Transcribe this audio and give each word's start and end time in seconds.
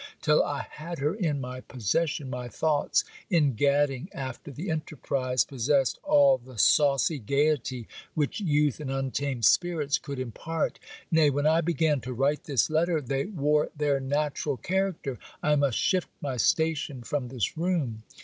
Till 0.19 0.43
I 0.43 0.65
had 0.67 0.97
her 0.97 1.13
in 1.13 1.39
my 1.39 1.61
possession, 1.61 2.27
my 2.31 2.47
thoughts, 2.47 3.03
in 3.29 3.53
gadding 3.53 4.09
after 4.13 4.49
the 4.49 4.71
enterprise, 4.71 5.45
possessed 5.45 5.99
all 6.03 6.39
the 6.39 6.57
saucy 6.57 7.19
gaiety 7.19 7.87
which 8.15 8.39
youth 8.39 8.79
and 8.79 8.89
untamed 8.89 9.45
spirits 9.45 9.99
could 9.99 10.17
impart. 10.17 10.79
Nay, 11.11 11.29
when 11.29 11.45
I 11.45 11.61
began 11.61 12.01
to 12.01 12.13
write 12.13 12.45
this 12.45 12.67
letter, 12.67 12.99
they 12.99 13.25
wore 13.27 13.69
their 13.77 13.99
natural 13.99 14.57
character. 14.57 15.19
I 15.43 15.55
must 15.55 15.77
shift 15.77 16.09
my 16.19 16.35
station 16.35 17.03
from 17.03 17.27
this 17.27 17.55
room. 17.55 18.01